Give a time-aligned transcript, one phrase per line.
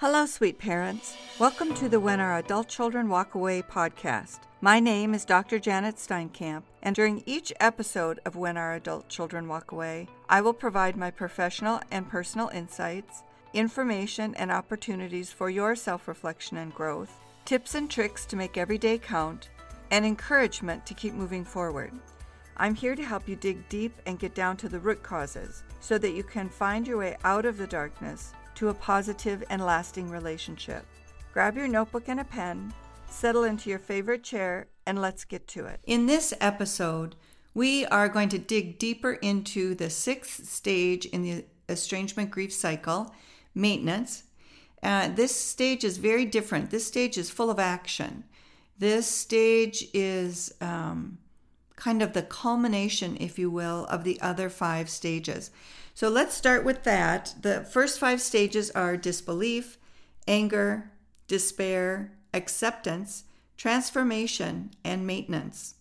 [0.00, 1.16] Hello, sweet parents.
[1.38, 4.40] Welcome to the When Our Adult Children Walk Away podcast.
[4.60, 5.58] My name is Dr.
[5.58, 10.52] Janet Steinkamp, and during each episode of When Our Adult Children Walk Away, I will
[10.52, 13.22] provide my professional and personal insights,
[13.54, 18.76] information, and opportunities for your self reflection and growth, tips and tricks to make every
[18.76, 19.48] day count,
[19.90, 21.92] and encouragement to keep moving forward.
[22.58, 25.96] I'm here to help you dig deep and get down to the root causes so
[25.96, 30.10] that you can find your way out of the darkness to a positive and lasting
[30.10, 30.84] relationship.
[31.32, 32.72] Grab your notebook and a pen,
[33.08, 35.80] settle into your favorite chair, and let's get to it.
[35.86, 37.14] In this episode,
[37.54, 43.14] we are going to dig deeper into the sixth stage in the estrangement grief cycle
[43.54, 44.24] maintenance.
[44.82, 46.70] Uh, this stage is very different.
[46.70, 48.24] This stage is full of action.
[48.78, 51.18] This stage is um,
[51.76, 55.50] kind of the culmination, if you will, of the other five stages.
[55.96, 57.34] So let's start with that.
[57.40, 59.78] The first five stages are disbelief,
[60.28, 60.92] anger,
[61.26, 63.24] despair, acceptance,
[63.56, 65.76] transformation, and maintenance.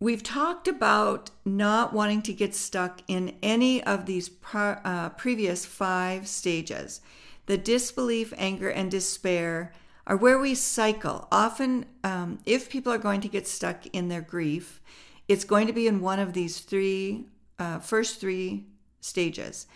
[0.00, 5.64] We've talked about not wanting to get stuck in any of these pro- uh, previous
[5.64, 7.00] five stages.
[7.46, 9.74] The disbelief, anger, and despair
[10.08, 11.28] are where we cycle.
[11.30, 14.80] Often, um, if people are going to get stuck in their grief,
[15.28, 17.26] it's going to be in one of these three
[17.58, 18.64] uh, first three
[19.00, 19.66] stages,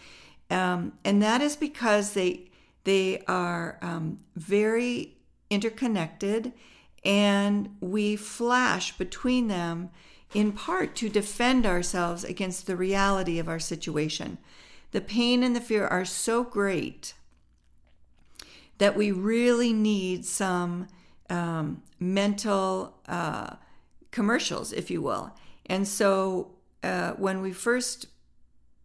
[0.50, 2.50] um, and that is because they
[2.84, 5.16] they are um, very
[5.50, 6.52] interconnected,
[7.04, 9.90] and we flash between them
[10.32, 14.38] in part to defend ourselves against the reality of our situation.
[14.92, 17.14] The pain and the fear are so great
[18.78, 20.88] that we really need some
[21.28, 23.56] um, mental uh,
[24.10, 25.32] commercials, if you will.
[25.66, 28.06] And so uh, when we first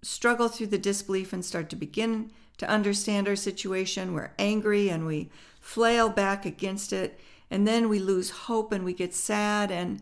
[0.01, 5.05] struggle through the disbelief and start to begin to understand our situation, we're angry and
[5.05, 5.29] we
[5.59, 10.01] flail back against it, and then we lose hope and we get sad and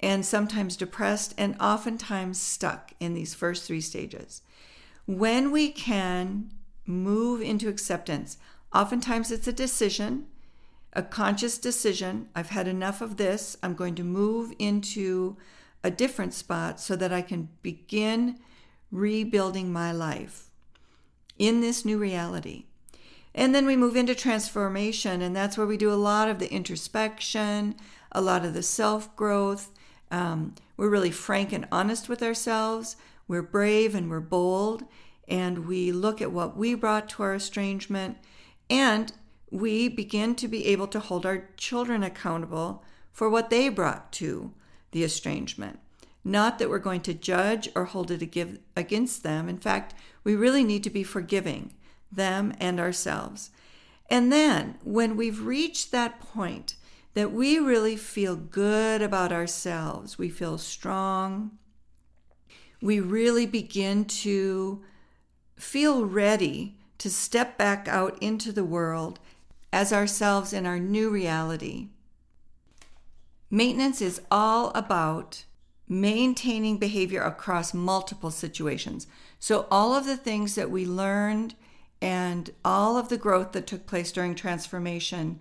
[0.00, 4.42] and sometimes depressed and oftentimes stuck in these first three stages.
[5.06, 6.52] When we can
[6.86, 8.38] move into acceptance,
[8.72, 10.26] oftentimes it's a decision,
[10.92, 12.28] a conscious decision.
[12.34, 13.56] I've had enough of this.
[13.60, 15.36] I'm going to move into
[15.82, 18.38] a different spot so that I can begin
[18.90, 20.50] rebuilding my life
[21.38, 22.64] in this new reality.
[23.34, 26.52] And then we move into transformation, and that's where we do a lot of the
[26.52, 27.76] introspection,
[28.10, 29.70] a lot of the self growth.
[30.10, 32.96] Um, we're really frank and honest with ourselves.
[33.28, 34.84] We're brave and we're bold,
[35.28, 38.16] and we look at what we brought to our estrangement,
[38.68, 39.12] and
[39.50, 44.52] we begin to be able to hold our children accountable for what they brought to
[44.92, 45.78] the estrangement.
[46.24, 48.22] Not that we're going to judge or hold it
[48.76, 49.48] against them.
[49.48, 49.94] In fact,
[50.24, 51.72] we really need to be forgiving
[52.10, 53.50] them and ourselves.
[54.10, 56.76] And then, when we've reached that point
[57.14, 61.52] that we really feel good about ourselves, we feel strong,
[62.80, 64.82] we really begin to
[65.56, 69.18] feel ready to step back out into the world
[69.72, 71.88] as ourselves in our new reality.
[73.50, 75.44] Maintenance is all about
[75.88, 79.06] maintaining behavior across multiple situations.
[79.38, 81.54] So, all of the things that we learned
[82.02, 85.40] and all of the growth that took place during transformation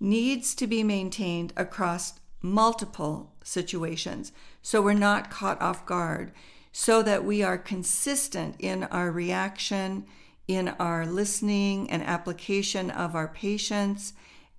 [0.00, 4.32] needs to be maintained across multiple situations.
[4.60, 6.32] So, we're not caught off guard,
[6.72, 10.06] so that we are consistent in our reaction,
[10.48, 14.12] in our listening and application of our patience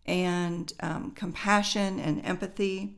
[0.05, 2.95] and um, compassion and empathy,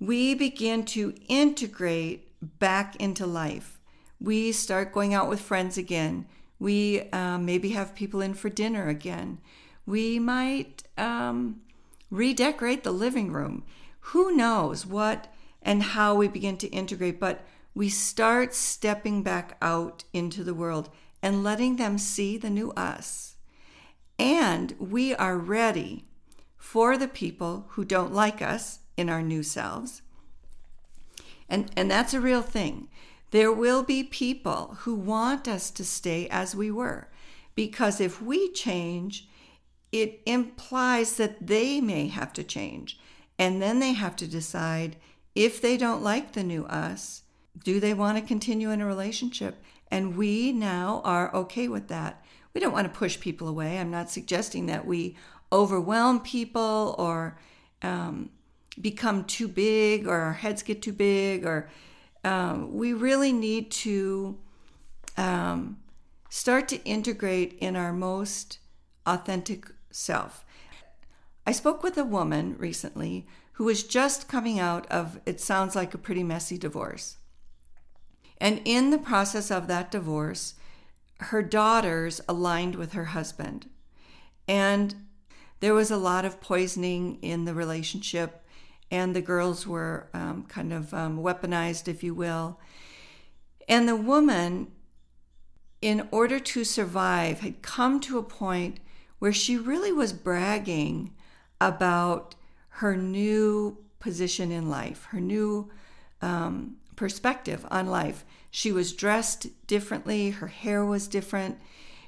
[0.00, 3.80] we begin to integrate back into life.
[4.20, 6.26] We start going out with friends again.
[6.58, 9.38] We um, maybe have people in for dinner again.
[9.86, 11.60] We might um,
[12.10, 13.64] redecorate the living room.
[14.00, 15.32] Who knows what
[15.62, 20.88] and how we begin to integrate, but we start stepping back out into the world
[21.22, 23.35] and letting them see the new us.
[24.18, 26.04] And we are ready
[26.56, 30.02] for the people who don't like us in our new selves.
[31.48, 32.88] And, and that's a real thing.
[33.30, 37.08] There will be people who want us to stay as we were,
[37.54, 39.28] because if we change,
[39.92, 42.98] it implies that they may have to change.
[43.38, 44.96] And then they have to decide
[45.34, 47.22] if they don't like the new us,
[47.62, 49.62] do they want to continue in a relationship?
[49.90, 52.24] And we now are okay with that
[52.56, 53.78] we don't want to push people away.
[53.78, 55.14] I'm not suggesting that we
[55.52, 57.38] overwhelm people or
[57.82, 58.30] um,
[58.80, 61.68] become too big or our heads get too big or
[62.24, 64.38] um, we really need to
[65.18, 65.76] um,
[66.30, 68.58] start to integrate in our most
[69.04, 70.42] authentic self.
[71.46, 75.92] I spoke with a woman recently who was just coming out of, it sounds like
[75.92, 77.18] a pretty messy divorce.
[78.38, 80.54] And in the process of that divorce,
[81.20, 83.68] her daughters aligned with her husband.
[84.46, 84.94] And
[85.60, 88.44] there was a lot of poisoning in the relationship,
[88.90, 92.60] and the girls were um, kind of um, weaponized, if you will.
[93.68, 94.70] And the woman,
[95.80, 98.78] in order to survive, had come to a point
[99.18, 101.12] where she really was bragging
[101.60, 102.34] about
[102.68, 105.70] her new position in life, her new
[106.20, 108.24] um, perspective on life.
[108.56, 111.58] She was dressed differently, her hair was different.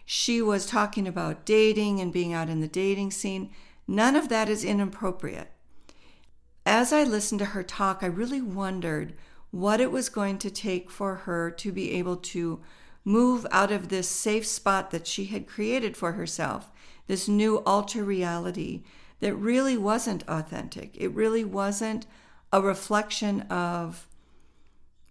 [0.06, 3.50] She was talking about dating and being out in the dating scene.
[3.86, 5.52] None of that is inappropriate.
[6.64, 9.12] As I listened to her talk, I really wondered
[9.50, 12.62] what it was going to take for her to be able to
[13.04, 16.72] move out of this safe spot that she had created for herself,
[17.08, 18.84] this new alter reality
[19.20, 20.96] that really wasn't authentic.
[20.96, 22.06] It really wasn't
[22.50, 24.07] a reflection of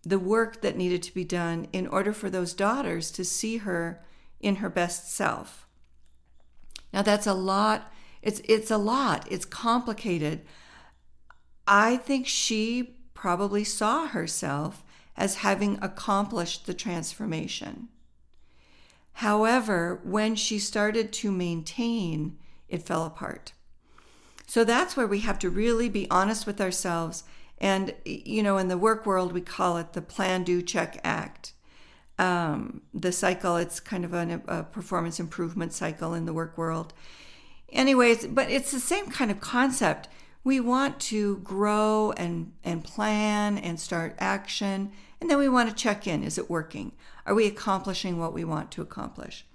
[0.08, 4.02] the work that needed to be done in order for those daughters to see her
[4.40, 5.68] in her best self.
[6.94, 7.92] Now that's a lot.
[8.22, 9.28] It's it's a lot.
[9.30, 10.46] It's complicated.
[11.68, 14.84] I think she probably saw herself
[15.18, 17.90] as having accomplished the transformation.
[19.14, 22.38] However, when she started to maintain,
[22.70, 23.52] it fell apart.
[24.46, 27.24] So that's where we have to really be honest with ourselves
[27.60, 31.54] and, you know, in the work world, we call it the plan, do, check, act.
[32.20, 36.94] Um, the cycle, it's kind of an, a performance improvement cycle in the work world.
[37.70, 40.08] Anyways, but it's the same kind of concept.
[40.44, 45.76] We want to grow and, and plan and start action, and then we want to
[45.76, 46.24] check in.
[46.24, 46.94] Is it working?
[47.26, 49.46] Are we accomplishing what we want to accomplish?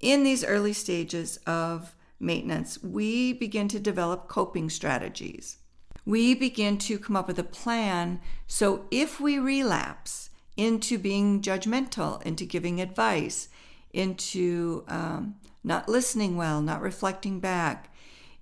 [0.00, 5.58] In these early stages of maintenance, we begin to develop coping strategies
[6.04, 8.20] we begin to come up with a plan.
[8.46, 13.48] So if we relapse into being judgmental, into giving advice,
[13.92, 17.94] into um, not listening well, not reflecting back,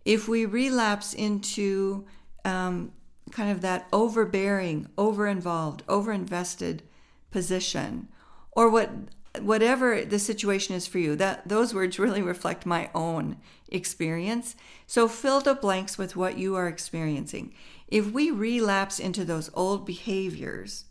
[0.04, 2.06] if we relapse into
[2.44, 2.92] um,
[3.30, 6.82] kind of that overbearing, over involved, over invested
[7.30, 8.08] position,
[8.52, 8.90] or what
[9.38, 13.36] whatever the situation is for you that those words really reflect my own
[13.68, 14.56] experience.
[14.86, 17.54] So fill the blanks with what you are experiencing.
[17.86, 20.86] If we relapse into those old behaviors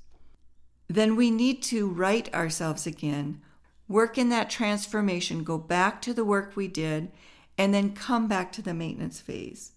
[0.90, 3.42] then we need to right ourselves again
[3.88, 7.12] work in that transformation go back to the work we did
[7.58, 9.74] and then come back to the maintenance phase.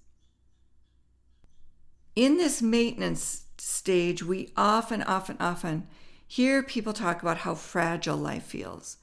[2.17, 5.87] In this maintenance stage we often often often
[6.33, 8.97] here, people talk about how fragile life feels,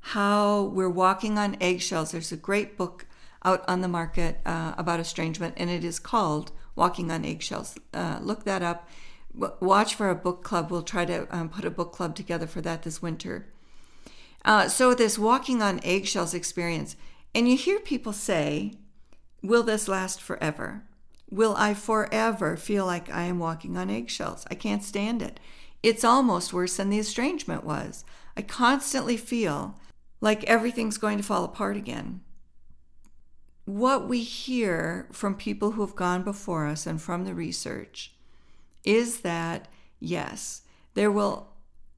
[0.00, 2.12] how we're walking on eggshells.
[2.12, 3.06] There's a great book
[3.42, 7.78] out on the market uh, about estrangement, and it is called Walking on Eggshells.
[7.94, 8.86] Uh, look that up.
[9.34, 10.70] Watch for a book club.
[10.70, 13.46] We'll try to um, put a book club together for that this winter.
[14.44, 16.96] Uh, so, this walking on eggshells experience,
[17.34, 18.74] and you hear people say,
[19.42, 20.82] Will this last forever?
[21.30, 24.44] Will I forever feel like I am walking on eggshells?
[24.50, 25.40] I can't stand it.
[25.84, 28.06] It's almost worse than the estrangement was.
[28.38, 29.78] I constantly feel
[30.18, 32.22] like everything's going to fall apart again.
[33.66, 38.14] What we hear from people who have gone before us and from the research
[38.82, 39.68] is that,
[40.00, 40.62] yes,
[40.94, 41.52] there will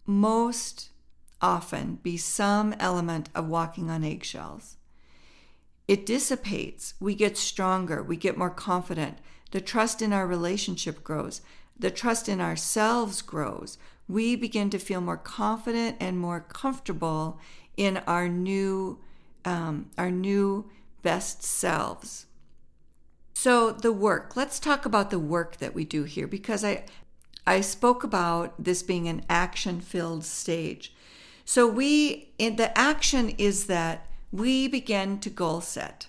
[0.04, 0.88] most
[1.40, 4.78] often be some element of walking on eggshells.
[5.86, 6.94] It dissipates.
[6.98, 8.02] We get stronger.
[8.02, 9.18] We get more confident.
[9.52, 11.40] The trust in our relationship grows
[11.78, 13.78] the trust in ourselves grows.
[14.08, 17.38] We begin to feel more confident and more comfortable
[17.76, 18.98] in our new,
[19.44, 20.70] um, our new
[21.02, 22.26] best selves.
[23.34, 24.34] So the work.
[24.34, 26.84] Let's talk about the work that we do here because I,
[27.46, 30.94] I spoke about this being an action-filled stage.
[31.44, 36.06] So we, in the action is that we begin to goal set.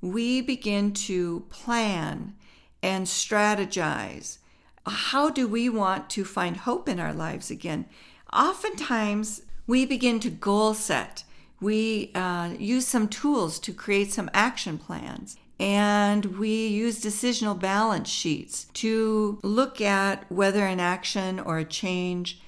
[0.00, 2.34] We begin to plan
[2.82, 4.38] and strategize
[4.86, 7.86] how do we want to find hope in our lives again?
[8.32, 11.24] Oftentimes, we begin to goal set.
[11.60, 15.36] We uh, use some tools to create some action plans.
[15.58, 22.40] And we use decisional balance sheets to look at whether an action or a change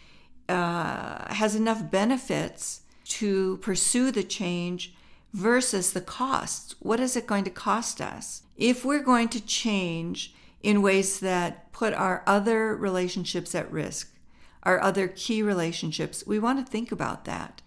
[0.48, 4.94] uh, has enough benefits to pursue the change
[5.34, 6.74] versus the costs.
[6.78, 8.44] What is it going to cost us?
[8.56, 14.14] If we're going to change in ways that put our other relationships at risk,
[14.62, 17.62] our other key relationships, we want to think about that.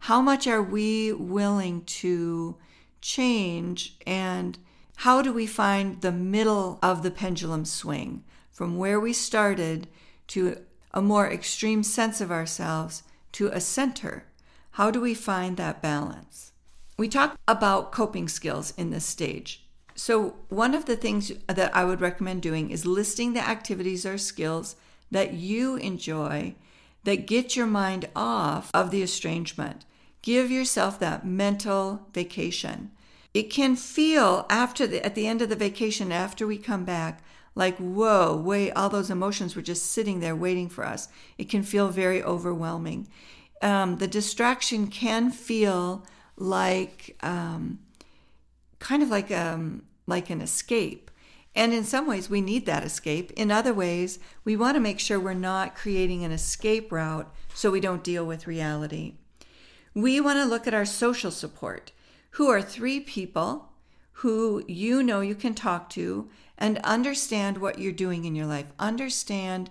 [0.00, 2.56] How much are we willing to
[3.00, 4.58] change and
[4.96, 9.86] how do we find the middle of the pendulum swing from where we started
[10.28, 10.60] to
[10.92, 13.02] a more extreme sense of ourselves
[13.32, 14.24] to a center?
[14.72, 16.52] How do we find that balance?
[16.96, 19.66] We talk about coping skills in this stage.
[20.02, 24.16] So, one of the things that I would recommend doing is listing the activities or
[24.16, 24.74] skills
[25.10, 26.54] that you enjoy
[27.04, 29.84] that get your mind off of the estrangement.
[30.22, 32.92] Give yourself that mental vacation.
[33.34, 37.22] It can feel after the, at the end of the vacation, after we come back,
[37.54, 41.08] like, whoa, wait, all those emotions were just sitting there waiting for us.
[41.36, 43.06] It can feel very overwhelming.
[43.60, 46.06] Um, the distraction can feel
[46.38, 47.80] like um,
[48.78, 51.10] kind of like um, like an escape.
[51.54, 53.32] And in some ways, we need that escape.
[53.32, 57.70] In other ways, we want to make sure we're not creating an escape route so
[57.70, 59.14] we don't deal with reality.
[59.94, 61.92] We want to look at our social support,
[62.32, 63.70] who are three people
[64.20, 68.66] who you know you can talk to and understand what you're doing in your life.
[68.78, 69.70] Understand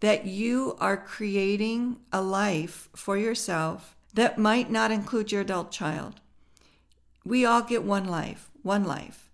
[0.00, 6.20] that you are creating a life for yourself that might not include your adult child.
[7.24, 9.27] We all get one life, one life.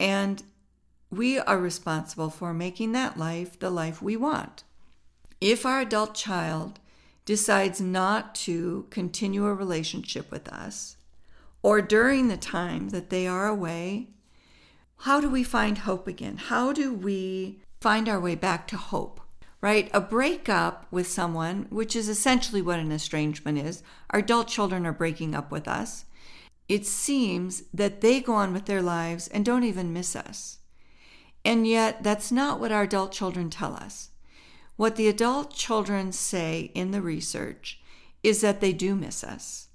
[0.00, 0.42] And
[1.10, 4.64] we are responsible for making that life the life we want.
[5.40, 6.80] If our adult child
[7.24, 10.96] decides not to continue a relationship with us,
[11.62, 14.08] or during the time that they are away,
[15.02, 16.36] how do we find hope again?
[16.36, 19.20] How do we find our way back to hope?
[19.60, 19.90] Right?
[19.92, 24.92] A breakup with someone, which is essentially what an estrangement is, our adult children are
[24.92, 26.04] breaking up with us.
[26.68, 30.58] It seems that they go on with their lives and don't even miss us.
[31.44, 34.10] And yet, that's not what our adult children tell us.
[34.76, 37.80] What the adult children say in the research
[38.22, 39.68] is that they do miss us.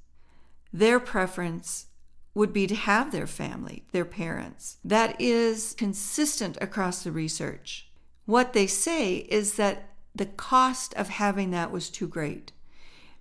[0.72, 1.88] Their preference
[2.36, 4.78] would be to have their family, their parents.
[4.84, 7.90] That is consistent across the research.
[8.26, 12.52] What they say is that the cost of having that was too great.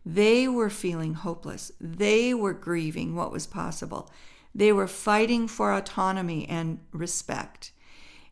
[0.05, 1.73] They were feeling hopeless.
[1.81, 4.11] They were grieving what was possible.
[4.55, 7.73] They were fighting for autonomy and respect.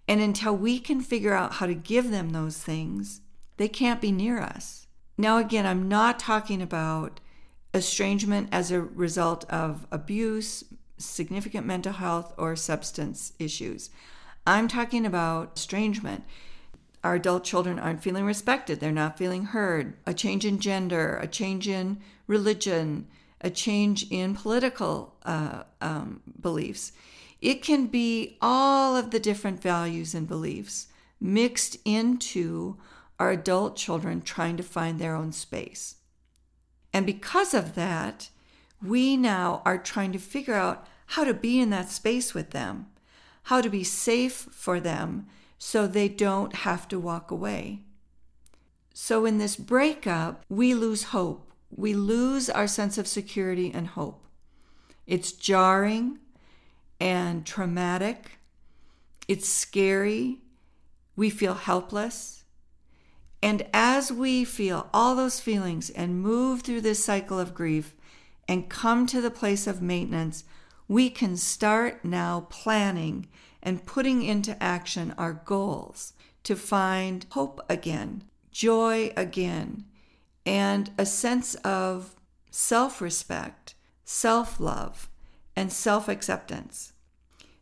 [0.08, 3.20] And until we can figure out how to give them those things,
[3.56, 4.86] they can't be near us.
[5.16, 7.20] Now, again, I'm not talking about
[7.72, 10.64] estrangement as a result of abuse,
[10.96, 13.90] significant mental health, or substance issues.
[14.46, 16.24] I'm talking about estrangement.
[17.02, 19.94] Our adult children aren't feeling respected, they're not feeling heard.
[20.06, 23.06] A change in gender, a change in religion,
[23.40, 26.92] a change in political uh, um, beliefs.
[27.40, 30.88] It can be all of the different values and beliefs
[31.20, 32.76] mixed into
[33.18, 35.96] our adult children trying to find their own space.
[36.92, 38.30] And because of that,
[38.82, 42.86] we now are trying to figure out how to be in that space with them,
[43.44, 45.26] how to be safe for them
[45.62, 47.82] so they don't have to walk away.
[48.94, 51.52] So, in this breakup, we lose hope.
[51.70, 54.24] We lose our sense of security and hope.
[55.06, 56.18] It's jarring
[56.98, 58.38] and traumatic.
[59.28, 60.38] It's scary.
[61.14, 62.44] We feel helpless.
[63.42, 67.94] And as we feel all those feelings and move through this cycle of grief
[68.48, 70.44] and come to the place of maintenance,
[70.88, 73.28] we can start now planning
[73.62, 76.12] and putting into action our goals
[76.44, 79.84] to find hope again, joy again,
[80.46, 82.16] and a sense of
[82.50, 83.74] self respect,
[84.04, 85.08] self love,
[85.54, 86.92] and self acceptance.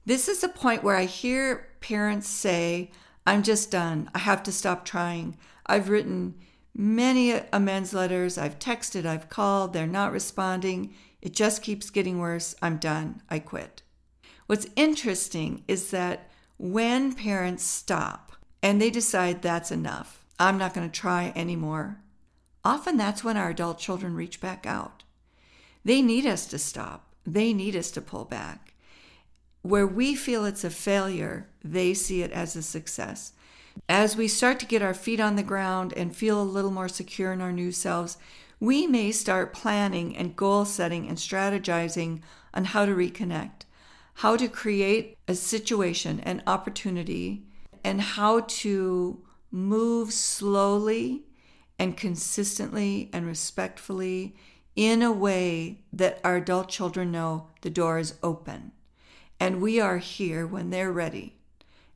[0.06, 2.90] This is a point where I hear parents say,
[3.26, 4.10] I'm just done.
[4.14, 5.36] I have to stop trying.
[5.66, 6.34] I've written
[6.74, 8.38] many amends letters.
[8.38, 9.72] I've texted, I've called.
[9.72, 10.94] They're not responding.
[11.20, 12.54] It just keeps getting worse.
[12.62, 13.20] I'm done.
[13.28, 13.82] I quit.
[14.48, 20.88] What's interesting is that when parents stop and they decide that's enough, I'm not going
[20.90, 22.00] to try anymore,
[22.64, 25.02] often that's when our adult children reach back out.
[25.84, 28.72] They need us to stop, they need us to pull back.
[29.60, 33.34] Where we feel it's a failure, they see it as a success.
[33.86, 36.88] As we start to get our feet on the ground and feel a little more
[36.88, 38.16] secure in our new selves,
[38.60, 42.22] we may start planning and goal setting and strategizing
[42.54, 43.64] on how to reconnect,
[44.18, 47.44] how to create a situation, an opportunity,
[47.84, 49.22] and how to
[49.52, 51.22] move slowly
[51.78, 54.34] and consistently and respectfully
[54.74, 58.72] in a way that our adult children know the door is open
[59.38, 61.36] and we are here when they're ready.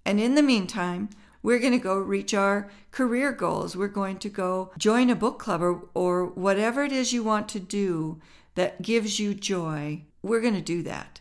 [0.04, 1.10] And in the meantime,
[1.42, 3.76] we're going to go reach our career goals.
[3.76, 7.48] We're going to go join a book club or, or whatever it is you want
[7.48, 8.20] to do
[8.54, 11.20] that gives you joy, we're going to do that.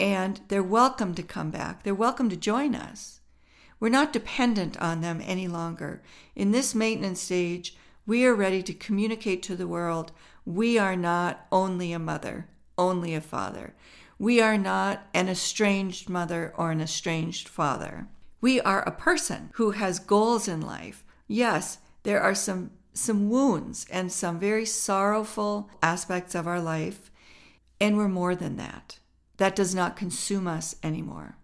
[0.00, 1.82] And they're welcome to come back.
[1.82, 3.20] They're welcome to join us.
[3.80, 6.02] We're not dependent on them any longer.
[6.34, 7.76] In this maintenance stage,
[8.06, 10.12] we are ready to communicate to the world
[10.48, 13.74] we are not only a mother, only a father.
[14.18, 18.08] We are not an estranged mother or an estranged father.
[18.40, 21.04] We are a person who has goals in life.
[21.26, 27.12] Yes, there are some some wounds and some very sorrowful aspects of our life,
[27.78, 28.98] and we're more than that.
[29.38, 31.36] That does not consume us anymore.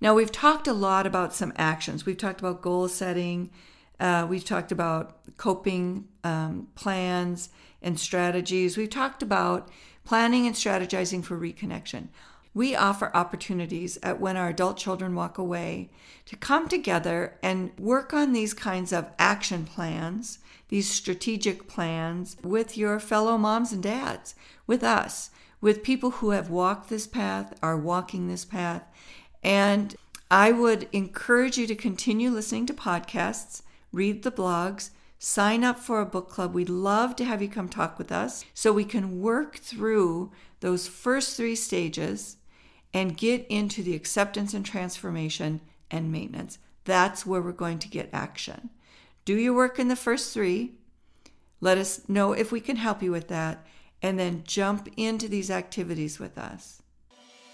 [0.00, 2.04] Now, we've talked a lot about some actions.
[2.04, 3.50] We've talked about goal setting,
[3.98, 7.48] uh, we've talked about coping um, plans
[7.80, 8.76] and strategies.
[8.76, 9.70] We've talked about
[10.04, 12.08] planning and strategizing for reconnection.
[12.52, 15.90] We offer opportunities at when our adult children walk away
[16.26, 22.76] to come together and work on these kinds of action plans, these strategic plans with
[22.76, 24.34] your fellow moms and dads,
[24.66, 25.30] with us,
[25.66, 28.84] with people who have walked this path, are walking this path.
[29.42, 29.96] And
[30.30, 36.00] I would encourage you to continue listening to podcasts read the blogs, sign up for
[36.00, 36.54] a book club.
[36.54, 40.30] We'd love to have you come talk with us so we can work through
[40.60, 42.36] those first three stages
[42.94, 46.60] and get into the acceptance and transformation and maintenance.
[46.84, 48.70] That's where we're going to get action.
[49.24, 50.74] Do your work in the first three.
[51.60, 53.66] Let us know if we can help you with that,
[54.02, 56.82] and then jump into these activities with us.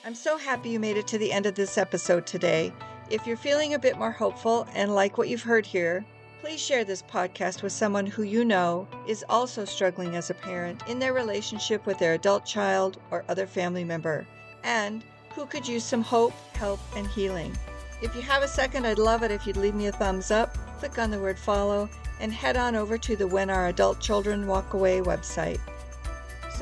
[0.04, 2.72] I'm so happy you made it to the end of this episode today.
[3.10, 6.04] If you're feeling a bit more hopeful and like what you've heard here,
[6.42, 10.82] Please share this podcast with someone who you know is also struggling as a parent
[10.88, 14.26] in their relationship with their adult child or other family member,
[14.64, 15.04] and
[15.36, 17.56] who could use some hope, help, and healing.
[18.02, 20.58] If you have a second, I'd love it if you'd leave me a thumbs up,
[20.80, 24.48] click on the word follow, and head on over to the When Our Adult Children
[24.48, 25.60] Walk Away website.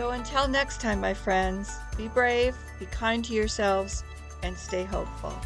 [0.00, 4.02] So until next time, my friends, be brave, be kind to yourselves,
[4.42, 5.38] and stay hopeful.